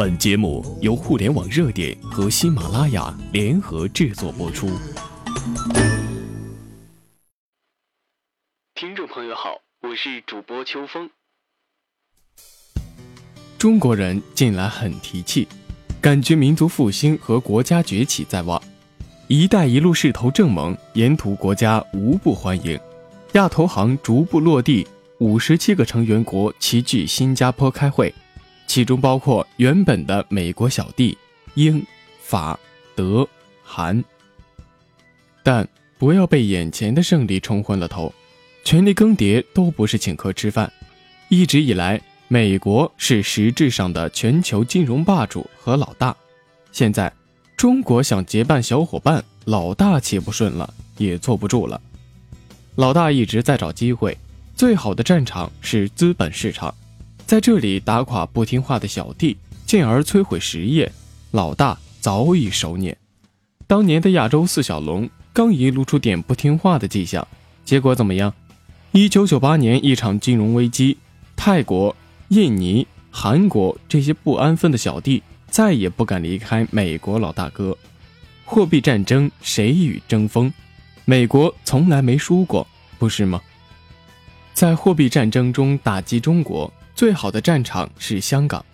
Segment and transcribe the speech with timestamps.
[0.00, 4.66] 本节目由互联网热点和喜马拉雅联合制作播出。
[8.74, 11.10] 听众朋友好，我是主播秋风。
[13.58, 15.46] 中国人近来很提气，
[16.00, 18.58] 感觉民族复兴和国家崛起在望。
[19.28, 22.80] “一带一路”势头正猛，沿途国家无不欢迎。
[23.34, 24.88] 亚投行逐步落地，
[25.18, 28.14] 五十七个成员国齐聚新加坡开会。
[28.70, 31.18] 其中包括原本的美国小弟
[31.54, 31.84] 英、
[32.22, 32.56] 法、
[32.94, 33.28] 德、
[33.64, 34.04] 韩，
[35.42, 38.14] 但不要被眼前的胜利冲昏了头。
[38.62, 40.72] 权力更迭都不是请客吃饭。
[41.28, 46.16] 一直以来，美国是实质上的全球金融霸主和老大。
[46.70, 47.12] 现在，
[47.56, 51.82] 中国想结伴小伙伴，老大气不顺了，也坐不住了。
[52.76, 54.16] 老大一直在找机会，
[54.54, 56.72] 最好的战场是资本市场。
[57.30, 60.90] 在这里打垮不听话的小弟，进而摧毁实业，
[61.30, 62.96] 老大早已熟捻。
[63.68, 67.24] 当年的亚洲四小龙刚一露出点不听话的迹象，
[67.64, 68.34] 结果怎么样？
[68.90, 70.98] 一九九八年一场金融危机，
[71.36, 71.94] 泰国、
[72.30, 77.78] 印尼、韩国这些不安分的小弟再也不敢离开美国老大哥。
[78.44, 80.52] 货币战争谁与争锋？
[81.04, 82.66] 美国从来没输过，
[82.98, 83.40] 不是吗？
[84.52, 86.68] 在货币战争中打击中国。
[86.94, 88.64] 最好的战场是香港，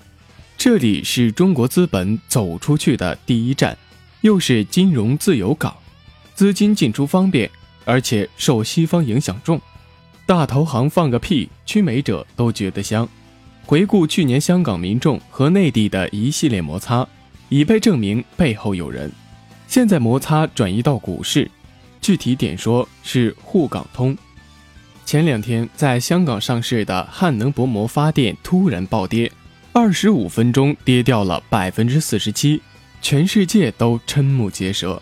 [0.57, 3.77] 这里是中国资本走出去的第一站，
[4.23, 5.77] 又是金融自由港，
[6.35, 7.51] 资金进出方便，
[7.85, 9.61] 而且受西方影响重。
[10.27, 13.09] 大投行放个屁，屈美者都觉得香。
[13.65, 17.07] 回顾去年香港民众和内地的一系列摩擦，
[17.49, 19.11] 已被证明背后有人。
[19.69, 21.49] 现在摩擦转移到股市，
[22.01, 24.17] 具体点说是沪港通。
[25.07, 29.31] 前两天在香港上市的汉能薄膜发电突然暴跌，
[29.73, 32.61] 二十五分钟跌掉了百分之四十七，
[33.01, 35.01] 全世界都瞠目结舌。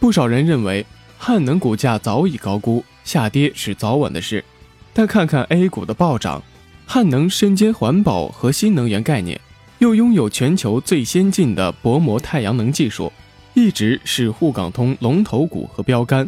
[0.00, 0.86] 不少人认为
[1.18, 4.42] 汉能股价早已高估，下跌是早晚的事。
[4.94, 6.42] 但看看 A 股的暴涨，
[6.86, 9.38] 汉能身兼环保和新能源概念，
[9.80, 13.12] 又拥有全球最先进的薄膜太阳能技术，
[13.52, 16.26] 一直是沪港通龙头股和标杆。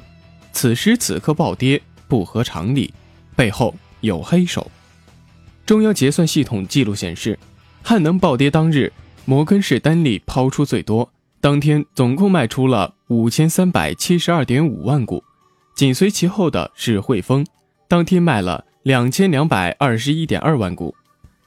[0.52, 2.92] 此时此刻暴跌，不合常理。
[3.36, 4.70] 背后有黑手。
[5.66, 7.38] 中央结算系统记录显示，
[7.82, 8.92] 汉能暴跌当日，
[9.24, 15.24] 摩根士丹利抛出最多，当天总共卖出了五千三百七十二点五万股。
[15.74, 17.44] 紧随其后的是汇丰，
[17.88, 20.94] 当天卖了两千两百二十一点二万股。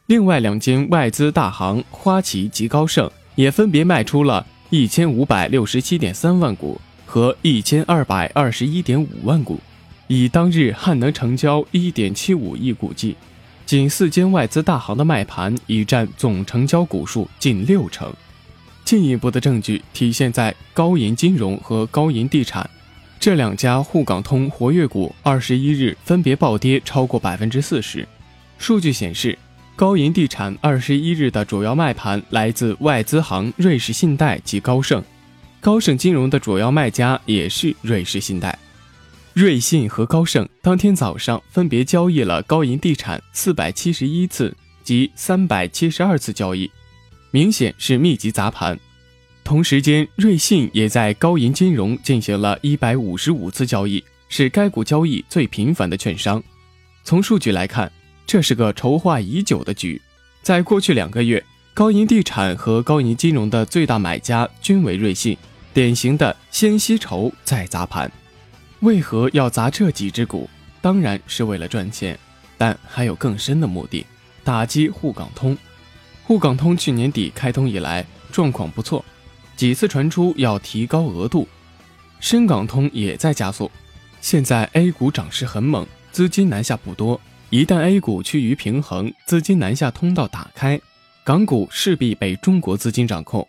[0.08, 9.60] 另外两间外资大行花旗及高盛也分别卖出了一千五百六十七点三万股和一千二百二十一点五万股。
[10.08, 13.16] 以当日汉能成交一点七五亿股计，
[13.66, 18.12] 仅四间外资大行的卖盘已占总成交股数近六成。
[18.86, 22.70] 进一步的证据体现在高银金融和高银地产
[23.20, 28.08] 这两家沪港通活跃股，二十一日分别暴跌超过百分之四十。
[28.58, 29.38] 数据显示，
[29.76, 35.04] 高银地产二十一日的主要卖盘来自外资行瑞士信贷及高盛，
[35.60, 38.58] 高盛金融的主要卖家也是瑞士信贷。
[39.40, 44.52] 瑞信和高盛当天早上分别交易了高银地产四百七十一次
[44.84, 46.72] 及三百七十二次交易，
[47.30, 48.80] 明显是密集砸盘。
[49.44, 56.44] 同时间，瑞信也在高银金融进行了一百五十五次交易，是该股交易最频繁的券商。
[57.04, 57.92] 从数据来看，
[58.26, 60.02] 这是个筹划已久的局。
[60.42, 61.46] 在过去两个月，
[61.76, 65.38] 高银地产和高银金融的最大买家均为瑞信，
[65.76, 68.12] 典型的先吸筹再砸盘。
[68.82, 70.50] 为何要砸这几只股？
[70.82, 72.18] 当然是为了赚钱，
[72.58, 74.06] 但还有更深的目的：
[74.44, 75.58] 打击沪港通。
[76.24, 79.04] 沪港通去年底开通以来状况不错，
[79.56, 81.48] 几次传出要提高额度。
[82.20, 83.72] 深港通也在加速。
[84.22, 87.20] 现在 A 股涨势很猛，资金南下不多。
[87.50, 90.80] 一旦 A 股趋于平衡，资金南下通道打开，
[91.24, 93.48] 港股势必被中国资金掌控，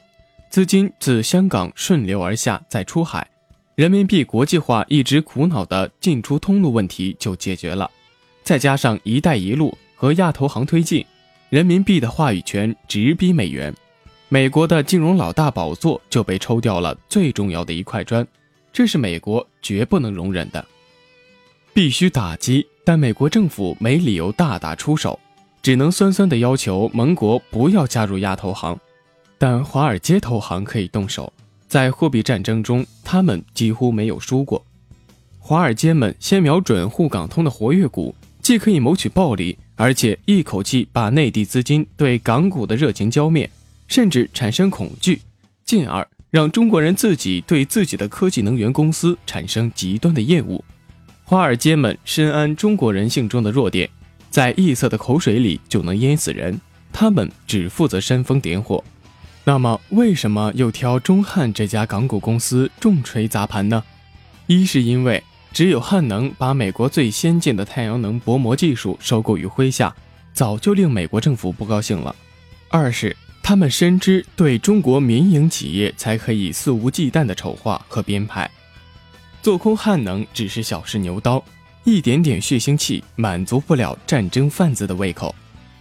[0.48, 3.26] 资金自香港顺流而下，再出海。
[3.78, 7.88] 人民币国际化一直苦恼的进出通路问题就解决了，
[8.42, 11.06] 再加上“一带一路”和亚投行推进，
[11.48, 13.72] 人民币的话语权直逼美元，
[14.28, 18.26] 美国的金融老大宝座就被抽掉了最重要的一块砖，
[18.72, 20.66] 这是美国绝不能容忍的，
[21.72, 22.66] 必须打击。
[22.84, 25.16] 但美国政府没理由大打出手，
[25.62, 28.76] 只能酸酸的要求盟国不要加入亚投行，
[29.38, 31.32] 但华尔街投行可以动手。
[31.68, 34.64] 在货币战争中，他们几乎没有输过。
[35.38, 43.48] 华尔街们先瞄准沪港通的活跃股，既可以谋取暴利，而且一口气把内地资金对港股的热情浇灭。
[43.86, 45.22] 甚至产生恐惧，
[45.64, 50.62] 进而让中国人自己对自己的科技能源公司产生极端的厌恶。
[51.24, 53.88] 华尔街们深谙中国人性中的弱点，
[54.28, 56.60] 在异色的口水里就能淹死人，
[56.92, 58.84] 他们只负责煽风点火。
[59.48, 63.82] 那么，为什么又挑中汉这家港股公司重锤砸盘呢？
[64.46, 65.24] 一是因为
[65.54, 69.96] 只有汉能把美国最先进的太阳能薄膜技术收购于麾下，
[70.34, 72.14] 早就令美国政府不高兴了；
[72.68, 78.50] 二是他们深知对中国民营企业才可以肆无忌惮的丑化和编排，
[79.40, 81.42] 做空汉能只是小试牛刀，
[81.84, 85.34] 一点点血腥气满足不了战争贩子的胃口。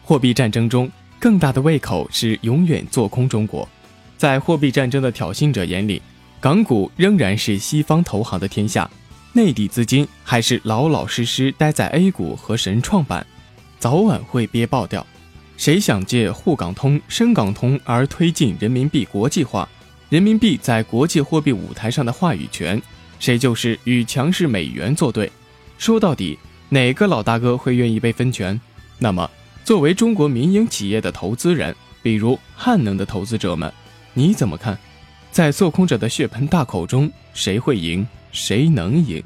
[0.04, 0.90] 货币战争中。
[1.28, 3.68] 更大的胃口是永远做空中国，
[4.16, 6.02] 在货币战争的挑衅者眼里，
[6.40, 8.90] 港股仍然是西方投行的天下，
[9.34, 13.28] 内地资金还是老老实实待在 A 股和神创板，
[13.78, 15.06] 早晚会憋爆掉。
[15.58, 19.68] 谁想借沪港通、深港通而推进人民币国际化，
[20.08, 22.82] 人民币在国际货币舞台上的话语权，
[23.20, 25.30] 谁就是与强势美元作对。
[25.78, 26.40] 说到底，
[26.70, 28.58] 哪个老大哥会愿意被分权？
[28.98, 29.30] 那么。
[29.68, 33.70] 作为中国民营企业的投资人，比如汉能的投资者们，
[34.14, 34.80] 你怎么看？
[35.30, 38.08] 在做空者的血盆大口中，谁会赢？
[38.32, 39.22] 谁能赢？